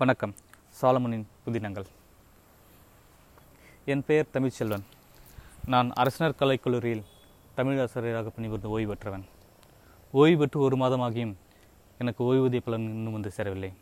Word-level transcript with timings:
வணக்கம். 0.00 0.32
சாலமனின் 0.78 1.22
புதினங்கள் 1.44 1.86
என் 3.92 4.02
பெயர் 4.08 4.32
தமிழ்ச்செல்வன். 4.34 4.84
நான் 5.72 5.88
அரசினர் 6.00 6.36
கலைக்கல்லூரியில் 6.40 7.04
தமிழ் 7.58 7.80
ஆசிரியராக 7.84 8.32
பணிபுரிந்து 8.34 8.72
ஓய்வு 8.74 8.90
பெற்றவன். 8.90 9.24
ஓய்வு 10.20 10.38
பெற்று 10.42 10.60
ஒரு 10.66 10.76
மாதமாகியும் 10.82 11.34
எனக்கு 12.02 12.22
ஓய்வூதிய 12.28 12.62
பலன் 12.66 12.86
இன்னும் 12.96 13.16
வந்து 13.18 13.32
சேரவில்லை. 13.36 13.72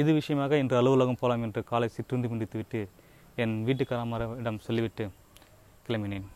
இது 0.00 0.12
விஷயமாக 0.20 0.58
இன்று 0.62 0.78
அலுவலகம் 0.80 1.20
போகலாம் 1.22 1.46
என்று 1.48 1.62
காலை 1.72 1.88
சிற்றுந்து 1.96 2.30
முடித்துவிட்டு 2.32 2.82
என் 3.44 3.58
வீட்டுக்காரமரிடம் 3.68 4.64
சொல்லிவிட்டு 4.68 5.06
கிளம்பினேன். 5.86 6.26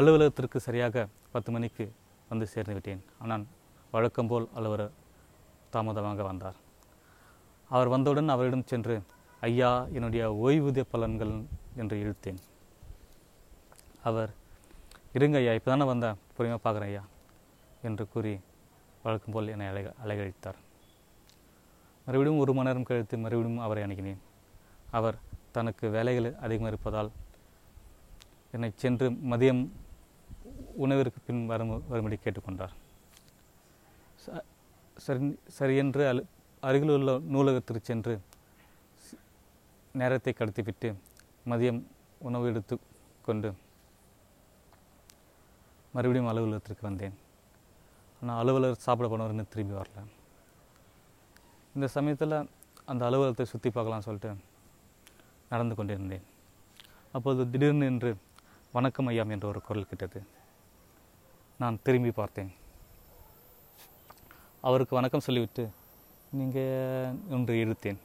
அலுவலகத்திற்கு 0.00 0.60
சரியாக 0.68 1.08
பத்து 1.36 1.52
மணிக்கு 1.56 1.86
வந்து 2.32 2.48
சேர்ந்து 2.54 2.76
விட்டேன் 2.78 3.02
ஆனால் 3.24 3.46
வழக்கம்போல் 3.94 4.48
அலுவலர் 4.60 4.94
தாமதமாக 5.74 6.22
வந்தார். 6.30 6.58
அவர் 7.68 7.88
வந்தவுடன் 7.88 8.28
அவரிடம் 8.28 8.66
சென்று 8.66 9.02
ஐயா 9.40 9.86
என்னுடைய 9.92 10.32
ஓய்வூதிய 10.32 10.84
பலன்கள் 10.92 11.44
என்று 11.76 11.96
இழுத்தேன். 11.96 12.36
அவர் 14.02 14.34
இருங்க 15.12 15.38
ஐயா 15.38 15.52
இப்போ 15.52 15.70
தானே 15.70 15.84
வந்தேன் 15.84 16.14
பொறுமையாக 16.36 16.70
பார்க்குறேன் 16.70 16.88
ஐயா 16.88 17.04
என்று 17.82 18.08
கூறி 18.08 18.40
வழக்கம் 19.02 19.34
போல் 19.34 19.48
என்னை 19.48 19.66
அழக 19.66 19.92
அலைகழித்தார். 20.04 20.54
மறுபடியும் 22.06 22.38
ஒரு 22.38 22.54
மணி 22.54 22.68
நேரம் 22.68 22.82
கழித்து 22.82 23.18
மறுபடியும் 23.18 23.58
அவரை 23.58 23.84
அணுகினேன். 23.84 24.18
அவர் 24.90 25.18
தனக்கு 25.52 25.88
வேலைகள் 25.88 26.34
அதிகமாக 26.34 26.72
இருப்பதால் 26.72 27.10
என்னை 28.52 28.72
சென்று 28.74 29.10
மதியம் 29.10 29.68
உணவிற்கு 30.74 31.20
பின் 31.26 31.46
வரும் 31.46 31.84
வரும்படி 31.88 32.18
கேட்டுக்கொண்டார். 32.24 32.72
ச- 34.26 34.42
சரி 34.96 35.38
சரியென்று 35.46 36.08
அழு 36.08 36.26
அருகில் 36.66 36.92
உள்ள 36.94 37.12
நூலகத்திற்கு 37.32 37.88
சென்று 37.88 38.14
நேரத்தை 40.00 40.32
கடத்திவிட்டு 40.38 40.88
மதியம் 41.50 41.80
உணவு 42.28 42.46
எடுத்து 42.50 42.74
கொண்டு 43.26 43.48
மறுபடியும் 45.96 46.30
அலுவலகத்திற்கு 46.30 46.84
வந்தேன். 46.88 47.16
ஆனால் 48.20 48.38
அலுவலர் 48.42 48.84
சாப்பிட 48.86 49.08
போனவர்னு 49.12 49.44
திரும்பி 49.52 49.74
வரல. 49.80 50.00
இந்த 51.74 51.86
சமயத்தில் 51.96 52.36
அந்த 52.90 53.02
அலுவலகத்தை 53.08 53.46
சுற்றி 53.52 53.70
பார்க்கலாம்னு 53.76 54.06
சொல்லிட்டு 54.08 54.32
நடந்து 55.52 55.74
கொண்டிருந்தேன். 55.78 56.26
அப்போது 57.16 57.50
திடீர்னு 57.52 57.88
என்று 57.92 58.10
வணக்கம் 58.76 59.08
ஐயாம் 59.12 59.32
என்ற 59.34 59.46
ஒரு 59.52 59.60
குரல் 59.68 59.90
கிட்டது. 59.92 60.20
நான் 61.62 61.82
திரும்பி 61.86 62.12
பார்த்தேன். 62.20 62.52
அவருக்கு 64.68 64.94
வணக்கம் 64.98 65.26
சொல்லிவிட்டு 65.28 65.64
நீங்கள் 66.38 67.16
ஒன்று 67.34 67.54
இழுத்தேன் 67.62 67.98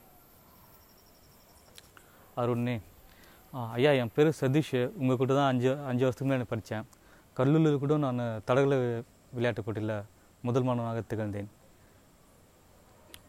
அருண்ணே. 2.41 2.75
ஐயா 3.77 3.91
என் 4.01 4.11
பேர் 4.15 4.29
சதீஷ். 4.39 4.73
உங்கள் 5.01 5.19
கூட 5.21 5.31
தான் 5.37 5.49
அஞ்சு 5.51 5.69
அஞ்சு 5.89 6.03
வருஷத்துக்கு 6.05 6.29
முன்னாடி 6.29 6.47
படித்தேன். 6.51 6.85
கல்லூரியில் 7.37 7.81
கூட 7.83 7.95
நான் 8.05 8.21
தடகள 8.49 8.75
விளையாட்டுப் 9.37 9.65
போட்டியில் 9.67 9.95
முதல் 10.47 10.67
மாணவனாக 10.67 11.03
திகழ்ந்தேன். 11.11 11.49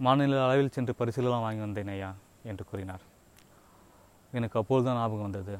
மாநில 0.07 0.43
அளவில் 0.47 0.75
சென்று 0.77 0.95
பரிசுலாம் 1.01 1.45
வாங்கி 1.47 1.63
வந்தேன் 1.67 1.93
ஐயா 1.95 2.11
என்று 2.51 2.65
கூறினார். 2.71 3.05
எனக்கு 4.39 4.59
அப்போது 4.61 4.85
தான் 4.87 4.99
ஞாபகம் 5.01 5.27
வந்தது. 5.29 5.57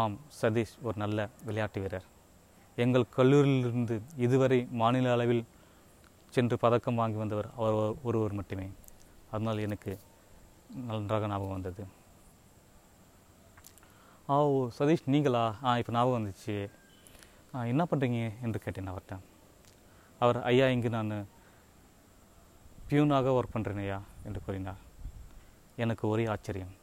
ஆம் 0.00 0.16
சதீஷ் 0.40 0.76
ஒரு 0.86 0.96
நல்ல 1.04 1.28
விளையாட்டு 1.48 1.80
வீரர். 1.84 2.06
எங்கள் 2.84 3.12
கல்லூரியிலிருந்து 3.18 3.96
இதுவரை 4.26 4.60
மாநில 4.82 5.12
அளவில் 5.16 5.44
சென்று 6.34 6.56
பதக்கம் 6.64 6.98
வாங்கி 7.00 7.18
வந்தவர் 7.22 7.48
அவர் 7.58 7.76
ஒருவர் 8.08 8.38
மட்டுமே. 8.38 8.66
அதனால் 9.30 9.64
எனக்கு 9.66 9.92
நன்றாக 10.88 11.28
ஞாபகம் 11.32 11.56
வந்தது. 11.56 11.82
ஆ 14.32 14.36
ஓ 14.52 14.56
சதீஷ் 14.78 15.04
நீங்களா? 15.14 15.42
ஆ 15.66 15.76
இப்போ 15.80 15.92
ஞாபகம் 15.96 16.18
வந்துச்சு. 16.18 16.56
ஆ 17.54 17.64
என்ன 17.72 17.82
பண்ணுறீங்க 17.90 18.20
என்று 18.46 18.58
கேட்டேன் 18.64 18.90
அவர்கிட்ட 18.92 19.16
அவர் 20.20 20.38
ஐயா 20.50 20.66
இங்கு 20.74 20.90
நான் 20.96 21.12
பியூனாக 22.88 23.32
ஒர்க் 23.36 23.54
பண்ணுறேன் 23.54 23.80
ஐயா 23.84 23.98
என்று 24.26 24.40
கூறினார். 24.46 24.82
எனக்கு 25.84 26.04
ஒரே 26.12 26.24
ஆச்சரியம். 26.34 26.74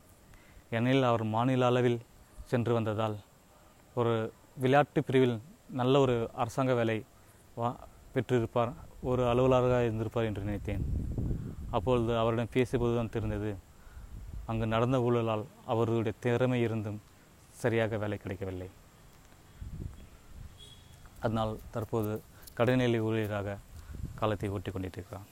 ஏனெனில் 0.77 1.09
அவர் 1.09 1.23
மாநில 1.35 1.65
அளவில் 1.71 1.99
சென்று 2.51 2.73
வந்ததால் 2.77 3.17
ஒரு 3.99 4.13
விளையாட்டு 4.63 4.99
பிரிவில் 5.07 5.35
நல்ல 5.81 5.99
ஒரு 6.05 6.15
அரசாங்க 6.43 6.73
வேலை 6.79 6.97
வா 7.59 7.69
பெற்றிருப்பார் 8.13 8.73
ஒரு 9.11 9.23
அலுவலராக 9.31 9.79
இருந்திருப்பார் 9.87 10.27
என்று 10.29 10.45
நினைத்தேன். 10.47 10.83
அப்பொழுது 11.77 12.13
அவரிடம் 12.21 12.53
பேசியபோது 12.55 12.93
தான் 12.99 13.13
தெரிந்தது 13.15 13.51
அங்கு 14.51 14.65
நடந்த 14.73 14.97
ஊழலால் 15.07 15.43
அவருடைய 15.73 16.13
திறமை 16.23 16.59
இருந்தும் 16.67 16.99
சரியாக 17.61 17.97
வேலை 18.03 18.17
கிடைக்கவில்லை. 18.23 18.69
அதனால் 21.25 21.53
தற்போது 21.73 22.13
கடைநிலை 22.57 22.99
ஊழியராக 23.07 23.57
காலத்தை 24.19 24.49
ஓட்டி 24.55 24.71
கொண்டிருக்கிறார் 24.71 25.29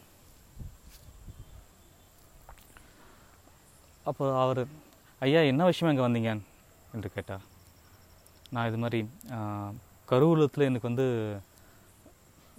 அப்போ 4.09 4.25
அவர் 4.43 4.61
ஐயா 5.25 5.41
என்ன 5.51 5.63
விஷயம் 5.69 5.91
இங்கே 5.91 6.05
வந்தீங்க? 6.05 6.31
என்று 6.95 7.09
கேட்டார். 7.15 7.43
நான் 8.53 8.67
இது 8.69 8.79
மாதிரி 8.83 8.99
கருவூலத்தில் 10.11 10.67
எனக்கு 10.69 10.89
வந்து 10.89 11.05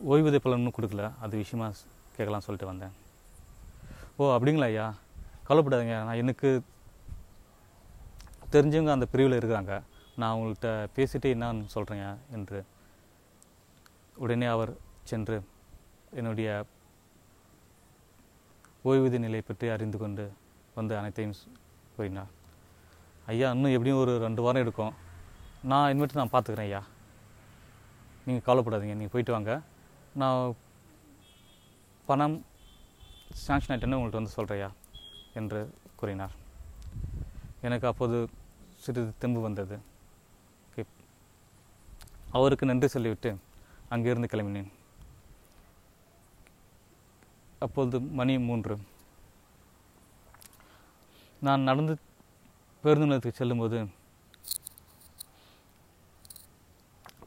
ஓய்வூதிய 0.09 0.37
பலனும் 0.37 0.73
கொடுக்கல. 0.81 1.13
அது 1.21 1.37
விஷயமா 1.37 1.69
ஸ்- 1.69 2.17
கேட்கலாம் 2.17 2.41
சொல்லிட்டு 2.41 2.77
வந்தேன். 2.77 3.01
ஓ 4.17 4.37
அப்படிங்களா 4.37 4.63
ஐயா? 4.63 4.95
கவலைப்படாதீங்க. 5.49 6.05
நான் 6.05 6.15
எனக்கு 6.15 6.63
தெரிஞ்சவங்க 8.53 8.91
அந்த 8.91 9.07
பிரிவில் 9.07 9.39
இருக்கிறாங்க. 9.39 9.83
நான் 10.17 10.37
அவங்கள்ட்ட 10.37 10.87
பேசிட்டு 10.97 11.27
என்னன்னு 11.27 11.67
சொல்கிறேங்க 11.75 12.17
என்று 12.31 12.65
உடனே 14.17 14.47
அவர் 14.47 14.77
சென்று 15.03 15.45
என்னுடைய 16.11 16.65
ஓய்வூதிய 18.85 19.19
நிலை 19.19 19.41
பற்றி 19.41 19.69
அறிந்து 19.69 19.99
கொண்டு 19.99 20.33
வந்து 20.75 20.99
அனைத்தையும் 20.99 21.35
கூறினார். 21.97 22.27
ஐயா 23.27 23.51
இன்னும் 23.51 23.71
எப்படியும் 23.71 23.99
ஒரு 23.99 24.19
ரெண்டு 24.19 24.43
வாரம் 24.43 24.63
எடுக்கும். 24.63 24.95
நான் 25.63 25.93
இனிமேட்டு 25.93 26.15
நான் 26.15 26.29
பார்த்துக்குறேன் 26.33 26.59
ஐயா. 26.59 26.83
நீங்கள் 28.27 28.55
கவலைப்படாதீங்க. 28.55 28.95
நீங்கள் 28.95 29.09
போயிட்டு 29.09 29.33
வாங்க. 29.33 29.61
நான் 30.21 30.55
பணம் 32.07 32.37
சாங்ஷன் 33.47 33.73
ஆகிட்டேன்னு 33.75 33.99
உங்கள்கிட்ட 33.99 34.21
வந்து 34.21 34.37
சொல்கிறையா 34.37 34.69
என்று 35.35 35.61
கூறினார். 36.01 36.35
எனக்கு 37.67 37.87
அப்போது 37.91 38.19
சிறிது 38.85 39.13
தெம்பு 39.19 39.41
வந்தது. 39.41 39.77
அவருக்கு 42.39 42.67
நன்றி 42.67 42.89
சொல்லிவிட்டு 42.93 43.31
அங்கிருந்து 43.95 44.33
கிளம்பினேன். 44.33 44.71
அப்பொழுது 47.65 48.01
மணி 48.21 48.35
மூன்று. 48.49 48.77
நான் 51.47 51.69
நடந்து 51.69 51.95
பேருந்து 52.83 53.07
நிலையத்துக்கு 53.07 53.41
செல்லும்போது 53.41 53.79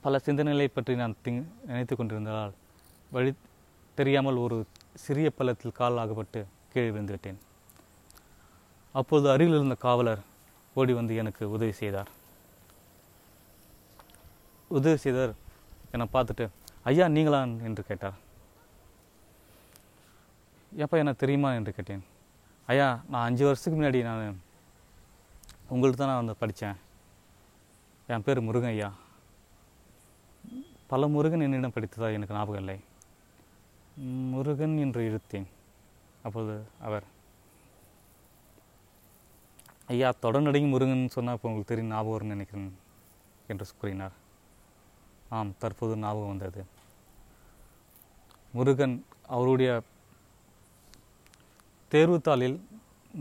பல 0.06 0.20
சிந்தனைகளை 0.26 0.68
பற்றி 0.68 0.96
நான் 1.02 1.22
திங் 1.26 1.42
நினைத்து 1.70 1.94
கொண்டிருந்ததால் 1.96 2.54
வழி 3.16 3.32
தெரியாமல் 3.98 4.42
ஒரு 4.46 4.58
சிறிய 5.04 5.28
பள்ளத்தில் 5.38 5.78
கால் 5.80 6.00
ஆகப்பட்டு 6.02 6.40
கீழே 6.72 6.90
விழுந்துவிட்டேன். 6.96 7.40
அப்போது 9.00 9.26
அருகில் 9.34 9.58
இருந்த 9.58 9.76
காவலர் 9.86 10.22
ஓடி 10.80 10.94
வந்து 11.00 11.14
எனக்கு 11.22 11.44
உதவி 11.56 11.74
செய்தார். 11.82 12.10
உதவி 14.78 14.98
செய்தார் 15.04 15.34
என்னை 15.94 16.08
பார்த்துட்டு 16.16 16.46
ஐயா 16.92 17.06
நீங்களா 17.16 17.40
என்று 17.68 17.84
கேட்டார். 17.90 18.18
எப்போ 20.84 20.96
எனக்கு 21.02 21.22
தெரியுமா? 21.24 21.50
என்று 21.60 21.74
கேட்டேன். 21.78 22.04
ஐயா 22.72 22.88
நான் 23.12 23.26
அஞ்சு 23.28 23.44
வருஷத்துக்கு 23.48 23.80
முன்னாடி 23.80 24.02
நான் 24.10 24.42
உங்கள்ட்ட 25.74 26.00
தான் 26.02 26.12
நான் 26.12 26.22
வந்து 26.24 26.42
படித்தேன். 26.42 26.78
என் 28.14 28.26
பேர் 28.26 28.48
முருகன் 28.48 28.74
ஐயா. 28.76 28.90
பல 30.92 31.08
முருகன் 31.14 31.46
என்னிடம் 31.46 31.76
படித்ததா 31.78 32.10
எனக்கு 32.18 32.38
ஞாபகம் 32.38 32.62
இல்லை. 32.64 32.78
முருகன் 34.32 34.78
என்று 34.84 35.02
இழுத்தேன். 35.10 35.48
அப்போது 36.28 36.54
அவர் 36.88 37.06
ஐயா 39.94 40.10
தொடர்நடையும் 40.24 40.74
முருகன் 40.74 41.14
சொன்னால் 41.16 41.36
இப்போ 41.38 41.48
உங்களுக்கு 41.50 41.72
தெரியும் 41.72 41.92
ஞாபகம் 41.94 42.34
நினைக்கிறேன் 42.34 42.72
என்று 43.52 43.66
கூறினார். 43.82 44.16
ஆம் 45.38 45.52
தற்போது 45.62 45.94
ஞாபகம் 46.04 46.32
வந்தது. 46.34 46.62
முருகன் 48.54 48.96
அவருடைய 49.36 49.72
தேர்வுத்தாளில் 51.92 52.58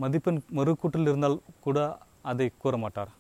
மதிப்பெண் 0.03 0.41
மறுக்கூட்டில் 0.59 1.09
இருந்தால் 1.11 1.43
கூட 1.65 1.79
அதை 2.31 2.47
கூற 2.63 2.77
மாட்டார். 2.85 3.13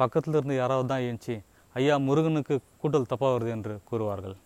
பக்கத்தில் 0.00 0.36
இருந்து 0.36 0.56
யாராவது 0.62 0.88
தான் 0.92 1.04
ஏஞ்சி 1.08 1.34
ஐயா 1.74 1.94
முருகனுக்கு 2.08 2.54
கூட்டல் 2.82 3.10
தப்பாக 3.12 3.34
வருது 3.34 3.52
என்று 3.56 3.74
கூறுவார்கள். 3.90 4.36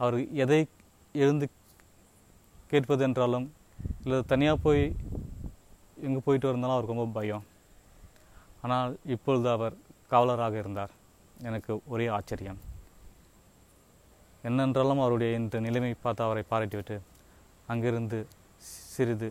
அவர் 0.00 0.16
எதை 0.44 0.60
எழுந்து 1.22 1.46
கேட்பது 2.70 3.02
என்றாலும் 3.06 3.46
இல்லை 4.02 4.18
தனியாக 4.32 4.58
போய் 4.64 4.82
எங்கே 6.06 6.20
போயிட்டு 6.24 6.50
வந்தாலும் 6.50 6.76
அவருக்கு 6.76 6.94
ரொம்ப 6.94 7.12
பயம். 7.18 7.44
ஆனால் 8.62 8.96
இப்பொழுது 9.14 9.48
அவர் 9.56 9.74
காவலராக 10.12 10.56
இருந்தார். 10.62 10.92
எனக்கு 11.48 11.72
ஒரே 11.92 12.06
ஆச்சரியம். 12.16 12.60
என்னென்றாலும் 14.48 15.02
அவருடைய 15.04 15.30
இந்த 15.42 15.56
நிலைமை 15.66 15.92
பார்த்து 15.94 16.22
அவரை 16.26 16.44
பாராட்டிவிட்டு 16.50 16.96
அங்கிருந்து 17.72 18.18
சிறிது 18.92 19.28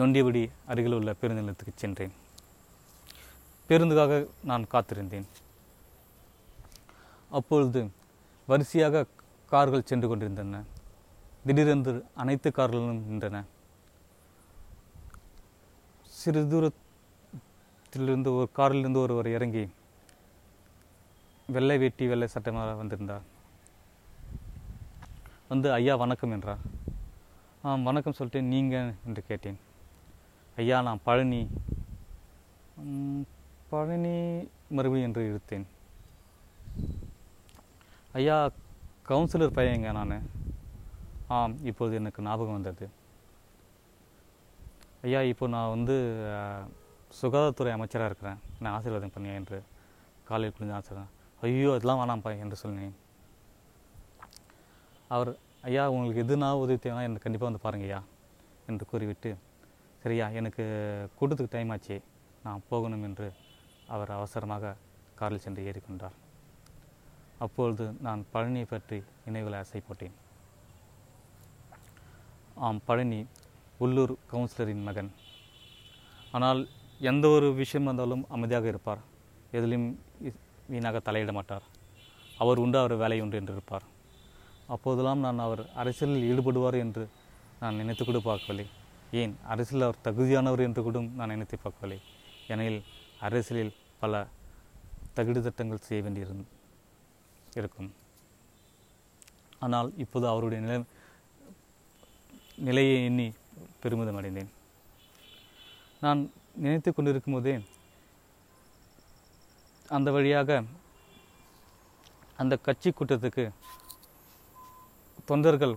நொண்டியபடி 0.00 0.42
அருகில் 0.70 0.96
உள்ள 0.98 1.12
பேருந்து 1.20 1.42
நிலையத்துக்கு 1.42 1.82
சென்றேன். 1.82 2.14
பேருந்துக்காக 3.68 4.14
நான் 4.50 4.70
காத்திருந்தேன். 4.72 5.28
அப்பொழுது 7.38 7.80
வரிசையாக 8.48 9.06
கார்கள் 9.52 9.88
சென்று 9.90 10.06
கொண்டிருந்தன. 10.08 10.62
திடீரென்று 11.46 11.92
அனைத்து 12.22 12.48
கார்களும் 12.58 13.02
நின்றன. 13.10 13.36
சிறு 16.18 16.40
தூரத்திலிருந்து 16.52 18.30
ஒரு 18.38 18.48
காரிலிருந்து 18.58 19.00
ஒருவர் 19.04 19.28
இறங்கி 19.36 19.64
வெள்ளை 21.54 21.76
வேட்டி 21.82 22.06
வெள்ளை 22.12 22.28
சட்டமாக 22.34 22.74
வந்திருந்தார். 22.80 23.24
வந்து 25.52 25.68
ஐயா 25.78 25.94
வணக்கம் 26.02 26.34
என்றார். 26.36 26.62
ஆ 27.64 27.74
வணக்கம் 27.88 28.16
சொல்லிட்டு 28.18 28.42
நீங்கள் 28.52 28.88
என்று 29.06 29.22
கேட்டேன். 29.30 29.58
ஐயா 30.62 30.76
நான் 30.86 31.04
பழனி 31.08 31.42
பழனி 33.72 34.16
மறுபடியும் 34.76 35.08
என்று 35.08 35.22
இருத்தேன் 35.30 35.66
ஐயா 38.20 38.36
கவுன்சிலர் 39.08 39.54
பையங்க 39.56 39.90
நான். 39.98 40.14
ஆம் 41.36 41.54
இப்போது 41.70 41.92
எனக்கு 42.00 42.24
ஞாபகம் 42.26 42.56
வந்தது. 42.56 42.86
ஐயா 45.06 45.20
இப்போ 45.32 45.46
நான் 45.54 45.72
வந்து 45.74 45.96
சுகாதாரத்துறை 47.20 47.70
அமைச்சராக 47.76 48.08
இருக்கிறேன். 48.10 48.40
நான் 48.62 48.74
ஆசீர்வாதம் 48.76 49.14
பண்ணேன் 49.14 49.38
என்று 49.40 49.58
காலையில் 50.28 50.54
குளிஞ்சு 50.56 50.76
ஆசீர்வாதம் 50.78 51.14
ஐயோ 51.46 51.72
இதெல்லாம் 51.78 52.00
வேணாம்ப்பா 52.02 52.32
என்று 52.44 52.56
சொன்னேன் 52.64 52.94
அவர் 55.16 55.32
ஐயா 55.68 55.84
உங்களுக்கு 55.94 56.24
எதுனா 56.26 56.52
உதவி 56.62 56.78
தேவைன்னா 56.84 57.08
எனக்கு 57.08 57.26
கண்டிப்பாக 57.26 57.50
வந்து 57.50 57.64
பாருங்க 57.66 57.88
ஐயா 57.90 58.00
என்று 58.70 58.90
கூறிவிட்டு 58.92 59.30
சரியா 60.04 60.26
எனக்கு 60.40 60.64
கூட்டத்துக்கு 61.18 61.54
டைம் 61.56 61.72
ஆச்சு. 61.74 61.96
நான் 62.46 62.66
போகணும் 62.70 63.06
என்று 63.10 63.28
அவர் 63.94 64.16
அவசரமாக 64.20 64.76
காரில் 65.20 65.44
சென்று 65.44 65.68
ஏறிக்கொண்டார். 65.70 66.16
அப்பொழுது 67.44 67.84
நான் 68.06 68.22
பழனியை 68.32 68.66
பற்றி 68.70 68.98
நினைவில் 69.26 69.56
ஆசைப்பட்டேன். 69.60 70.16
ஆம் 72.66 72.80
பழனி 72.88 73.20
உள்ளூர் 73.84 74.14
கவுன்சிலரின் 74.32 74.86
மகன். 74.88 75.10
ஆனால் 76.36 76.60
எந்த 77.10 77.28
ஒரு 77.36 77.48
விஷயம் 77.60 77.88
வந்தாலும் 77.90 78.24
அமைதியாக 78.36 78.68
இருப்பார். 78.72 79.02
எதிலும் 79.58 79.86
வீணாக 80.72 81.00
தலையிட 81.08 81.32
மாட்டார். 81.38 81.66
அவர் 82.42 82.62
உண்டு 82.64 82.78
அவர் 82.80 82.94
வேலை 83.02 83.20
உண்டு 83.24 83.38
என்று 83.40 83.54
இருப்பார். 83.58 83.86
அப்போதெல்லாம் 84.74 85.22
நான் 85.26 85.44
அவர் 85.46 85.62
அரசியலில் 85.82 86.26
ஈடுபடுவார் 86.30 86.78
என்று 86.84 87.04
நான் 87.62 87.78
நினைத்து 87.80 88.02
கூட 88.04 88.18
பார்க்கவில்லை. 88.28 88.66
ஏன்? 89.20 89.32
அரசியலில் 89.52 89.86
அவர் 89.88 90.04
தகுதியானவர் 90.08 90.66
என்று 90.66 90.82
கூட 90.88 91.00
நான் 91.20 91.32
நினைத்து 91.34 91.56
பார்க்கவில்லை. 91.64 92.00
ஏனெனில் 92.52 92.82
அரசியலில் 93.28 93.74
பல 94.02 94.26
தகுடு 95.16 95.40
தட்டங்கள் 95.46 95.86
செய்ய 95.88 96.02
வேண்டியிருந்தது 96.06 96.56
இருக்கும். 97.62 97.90
ஆனால் 99.64 99.88
இப்போது 100.04 100.26
அவருடைய 100.32 100.60
நிலை 100.64 100.78
நிலையை 102.68 102.96
எண்ணி 103.08 103.26
பெருமிதம் 103.82 104.18
அடைந்தேன். 104.20 104.50
நான் 106.04 106.20
நினைத்து 106.64 106.90
கொண்டிருக்கும் 106.92 107.36
போதே 107.36 107.54
அந்த 109.96 110.08
வழியாக 110.16 110.60
அந்த 112.42 112.54
கட்சி 112.66 112.90
கூட்டத்துக்கு 112.90 113.44
தொண்டர்கள் 115.30 115.74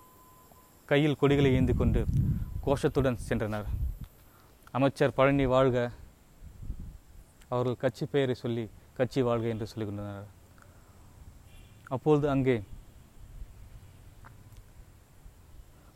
கையில் 0.92 1.20
கொடிகளை 1.22 1.52
ஏந்தி 1.58 1.74
கொண்டு 1.74 2.02
கோஷத்துடன் 2.66 3.22
சென்றனர். 3.30 3.70
அமைச்சர் 4.78 5.18
பழனி 5.18 5.46
வாழ்க 5.54 5.78
அவர்கள் 7.54 7.82
கட்சி 7.84 8.06
பெயரை 8.14 8.36
சொல்லி 8.44 8.66
கட்சி 9.00 9.22
வாழ்க 9.28 9.48
என்று 9.54 9.70
சொல்லிக் 9.72 9.90
கொண்டனர். 9.90 10.30
அப்பொழுது 11.92 12.30
அங்கே 12.30 12.64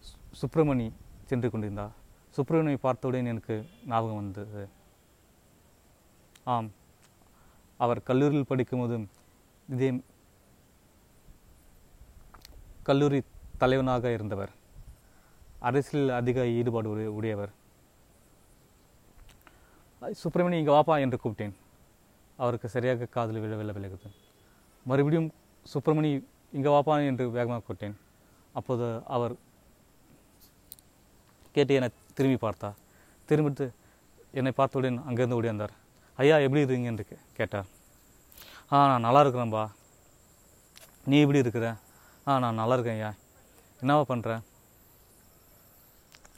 சு- 0.02 0.44
சுப்பிரமணி 0.44 0.92
சென்று 1.26 1.50
கொண்டிருந்தார். 1.50 1.92
சுப்பிரமணியை 2.30 2.78
பார்த்தவுடன் 2.82 3.26
எனக்கு 3.26 3.68
ஞாபகம் 3.86 4.16
வந்தது. 4.16 4.70
ஆம் 6.44 6.72
அவர் 7.78 8.04
கல்லூரியில் 8.04 8.46
படிக்கும்போதும் 8.50 9.08
இதே 9.70 10.02
கல்லூரி 12.84 13.22
தலைவனாக 13.58 14.12
இருந்தவர். 14.12 14.50
அரசியலில் 15.60 16.12
அதிக 16.12 16.48
ஈடுபாடு 16.48 17.14
உடையவர். 17.16 17.52
சுப்பிரமணி 20.02 20.52
இங்கே 20.52 20.72
வாப்பா 20.72 21.00
என்று 21.00 21.20
கூப்பிட்டேன். 21.24 21.54
அவருக்கு 22.38 22.70
சரியாக 22.70 23.06
காதில் 23.06 23.40
விழவில்லை 23.40 23.76
விலகுது. 23.76 24.12
மறுபடியும் 24.86 25.32
சுப்பிரமணி 25.74 26.12
இங்கே 26.58 26.70
வாப்பா 26.76 26.96
என்று 27.10 27.26
வேகமாக 27.38 27.64
கூட்டேன் 27.68 27.96
அப்போது 28.60 28.88
அவர் 29.16 29.34
கேட்டு 31.56 31.74
என்னை 31.78 31.90
திரும்பி 32.18 32.38
பார்த்தார். 32.38 32.78
திரும்பிட்டு 33.30 33.66
என்னை 34.40 34.52
பார்த்தவுடன் 34.60 35.00
அங்கேருந்து 35.08 35.38
ஓடியாந்தார் 35.40 35.74
ஐயா 36.22 36.36
எப்படி 36.46 36.62
இருக்கீங்க 36.62 36.90
என்று 36.92 37.06
கேட்டார். 37.38 37.68
ஆ 38.72 38.78
நான் 38.92 39.06
நல்லா 39.08 39.22
இருக்கிறேன்பா. 39.24 39.64
நீ 41.10 41.16
எப்படி 41.24 41.44
இருக்கிற? 41.44 41.68
ஆ 42.28 42.40
நான் 42.44 42.60
நல்லா 42.62 42.76
இருக்கேன் 42.78 42.98
ஐயா. 43.00 43.12
என்னவா 43.82 44.04
பண்ணுறேன் 44.12 44.44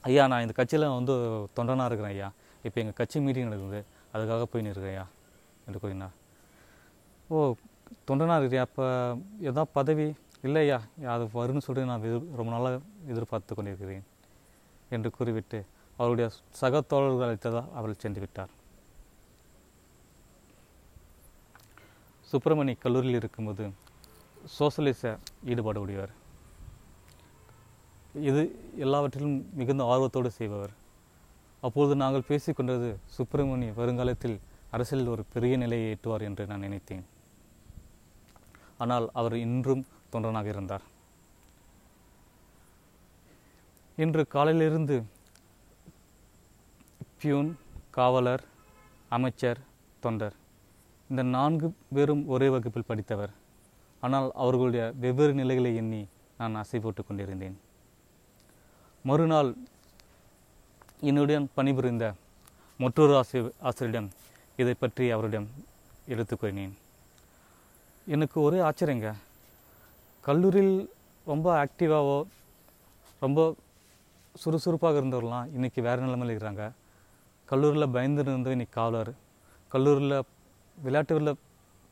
ஐயா 0.09 0.23
நான் 0.31 0.43
இந்த 0.45 0.53
கட்சியில் 0.59 0.93
வந்து 0.97 1.13
தொண்டனாக 1.57 1.89
இருக்கிறேன் 1.89 2.13
ஐயா. 2.15 2.29
இப்போ 2.65 2.77
எங்கள் 2.81 2.99
கட்சி 2.99 3.19
மீட்டிங் 3.19 3.49
நடக்குது. 3.49 3.79
அதுக்காக 4.13 4.43
போய் 4.51 4.65
நிற்கிறேன் 4.67 4.93
ஐயா. 4.93 5.05
என்று 5.67 5.79
கூறினார். 5.79 6.15
ஓ 7.29 7.53
தொண்டனாக 8.07 8.39
இருக்கிறியா 8.39 8.65
அப்போ 8.67 8.85
எதா 9.49 9.63
பதவி 9.77 10.07
இல்லையா? 10.47 10.77
அது 11.13 11.23
வரும்னு 11.37 11.63
சொல்லிட்டு 11.65 11.89
நான் 11.91 12.05
எதிர் 12.09 12.29
ரொம்ப 12.39 12.51
நாளாக 12.55 12.79
எதிர்பார்த்து 13.11 13.55
கொண்டிருக்கிறேன் 13.55 14.05
என்று 14.95 15.09
கூறிவிட்டு 15.17 15.59
அவருடைய 15.99 16.27
சக 16.59 16.81
தோழர்கள் 16.91 17.25
அழைத்ததால் 17.27 17.71
அவள் 17.79 18.01
சென்று 18.03 18.19
விட்டார். 18.23 18.51
சுப்பிரமணி 22.31 22.73
கல்லூரியில் 22.83 23.19
இருக்கும்போது 23.21 23.65
சோசலிச 24.55 25.11
ஈடுபாடு 25.51 25.79
உடையவர். 25.83 26.13
இது 28.29 28.41
எல்லாவற்றிலும் 28.85 29.37
மிகுந்த 29.59 29.83
ஆர்வத்தோடு 29.93 30.29
செய்பவர். 30.39 30.73
அப்பொழுது 31.67 31.93
நாங்கள் 32.03 32.27
பேசிக்கொண்டது 32.29 32.89
சுப்பிரமணி 33.17 33.67
வருங்காலத்தில் 33.81 34.37
அரசியலில் 34.75 35.13
ஒரு 35.13 35.23
பெரிய 35.33 35.53
நிலையை 35.63 35.87
எட்டுவார் 35.95 36.25
என்று 36.29 36.43
நான் 36.51 36.65
நினைத்தேன். 36.67 37.05
ஆனால் 38.77 39.09
அவர் 39.13 39.35
இன்றும் 39.35 39.85
தொண்டனாக 40.11 40.45
இருந்தார். 40.45 40.81
இன்று 43.95 44.27
காலையிலிருந்து 44.27 45.03
பியூன் 47.17 47.57
காவலர் 47.89 48.43
அமைச்சர் 49.09 49.59
தொண்டர் 49.99 50.33
இந்த 51.09 51.23
நான்கு 51.23 51.73
பேரும் 51.93 52.27
ஒரே 52.27 52.49
வகுப்பில் 52.49 52.85
படித்தவர். 52.87 53.31
ஆனால் 54.01 54.31
அவர்களுடைய 54.35 54.93
வெவ்வேறு 54.95 55.33
நிலைகளை 55.33 55.75
எண்ணி 55.75 56.07
நான் 56.37 56.55
அசை 56.55 56.79
போட்டுக் 56.79 57.07
கொண்டிருந்தேன். 57.07 57.59
மறுநாள் 59.03 59.55
என்னுடன் 60.99 61.49
பணிபுரிந்த 61.53 62.13
மற்றொரு 62.77 63.17
ஆசிரியர் 63.17 63.53
ஆசிரியரிடம் 63.59 64.11
இதை 64.57 64.73
பற்றி 64.73 65.11
அவரிடம் 65.11 65.49
எடுத்துக் 66.05 66.39
கூறினேன். 66.39 66.77
எனக்கு 68.15 68.37
ஒரே 68.47 68.59
ஆச்சரியங்க. 68.67 69.09
கல்லூரியில் 70.27 70.75
ரொம்ப 71.31 71.47
ஆக்டிவாகவோ 71.63 72.19
ரொம்ப 73.23 73.39
சுறுசுறுப்பாக 74.41 74.99
இருந்தவர்களாம் 75.01 75.47
இன்றைக்கி 75.55 75.79
வேறு 75.87 76.03
நிலைமையில் 76.05 76.31
இருக்கிறாங்க. 76.33 76.65
கல்லூரியில் 77.51 77.93
பயந்து 77.95 78.21
இருந்தவர் 78.23 78.55
இன்றைக்கி 78.57 78.75
காவலர். 78.79 79.11
கல்லூரியில் 79.73 80.15
விளையாட்டுகளில் 80.77 81.39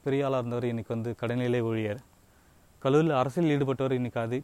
பெரிய 0.06 0.26
ஆளாக 0.28 0.42
இருந்தவர் 0.42 0.68
இன்றைக்கி 0.72 0.92
வந்து 0.96 1.12
கடைநிலை 1.22 1.62
ஊழியர். 1.70 2.00
கல்லூரியில் 2.84 3.16
அரசியல் 3.22 3.52
ஈடுபட்டவர் 3.56 3.98
இன்றைக்கி 4.00 4.20
அது 4.26 4.40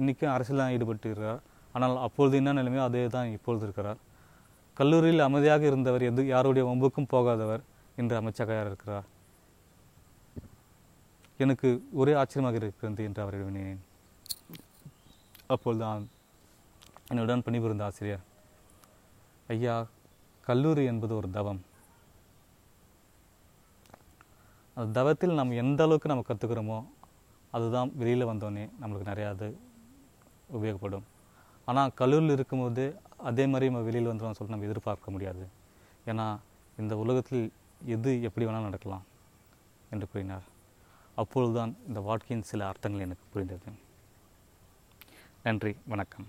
இன்றைக்கும் 0.00 0.32
அரசியல் 0.36 0.62
தான் 0.62 0.74
ஈடுபட்டு 0.76 1.06
இருக்கிறார். 1.10 1.40
ஆனால் 1.74 1.94
அப்பொழுது 2.06 2.34
என்ன 2.40 2.54
நிலைமையோ 2.58 2.82
அதே 2.88 3.04
தான் 3.16 3.30
இப்பொழுது 3.36 3.64
இருக்கிறார். 3.68 4.00
கல்லூரியில் 4.80 5.26
அமைதியாக 5.28 5.64
இருந்தவர் 5.70 6.06
எது 6.10 6.24
யாருடைய 6.34 6.64
வம்புக்கும் 6.70 7.10
போகாதவர் 7.14 7.62
இன்று 8.02 8.16
அமைச்சராக 8.20 8.66
இருக்கிறார். 8.70 9.06
எனக்கு 11.44 11.68
ஒரே 12.00 12.12
ஆச்சரியமாக 12.20 12.58
இருக்கிறது 12.60 13.04
என்று 13.08 13.22
அவரை 13.24 13.38
வினேன் 13.48 13.80
அப்பொழுதுதான் 15.54 16.02
என்னுடன் 17.10 17.44
பணிபுரிந்த 17.46 17.84
ஆசிரியர் 17.88 18.24
ஐயா 19.54 19.74
கல்லூரி 20.46 20.82
என்பது 20.92 21.12
ஒரு 21.20 21.28
தவம். 21.36 21.60
அந்த 24.76 24.88
தவத்தில் 24.98 25.38
நம்ம 25.38 25.54
எந்த 25.62 25.80
அளவுக்கு 25.86 26.10
நம்ம 26.12 26.24
கற்றுக்கிறோமோ 26.28 26.78
அதுதான் 27.56 27.92
வெளியில் 28.00 28.30
வந்தோடனே 28.30 28.64
நம்மளுக்கு 28.80 29.10
நிறையா 29.12 29.28
அது 29.36 29.48
உபயோகப்படும். 30.56 31.06
ஆனால் 31.68 31.94
கல்லூரியில் 32.00 32.36
இருக்கும்போது 32.36 32.84
அதே 33.30 33.46
மாதிரி 33.52 33.70
நம்ம 33.70 33.86
வெளியில் 33.88 34.10
வந்துடும் 34.12 34.36
சொல்லிட்டு 34.36 34.56
நம்ம 34.56 34.68
எதிர்பார்க்க 34.70 35.14
முடியாது. 35.14 35.44
ஏன்னா 36.10 36.28
இந்த 36.82 36.96
உலகத்தில் 37.04 37.42
எது 37.94 38.12
எப்படி 38.28 38.46
வேணாலும் 38.46 38.70
நடக்கலாம் 38.70 39.04
என்று 39.94 40.06
கூறினார். 40.12 40.46
அப்பொழுதுதான் 41.22 41.76
இந்த 41.88 42.00
வாழ்க்கையின் 42.00 42.48
சில 42.50 42.66
அர்த்தங்கள் 42.66 43.00
எனக்கு 43.00 43.24
புரிந்தது. 43.32 43.72
நன்றி 45.42 45.72
வணக்கம். 45.86 46.26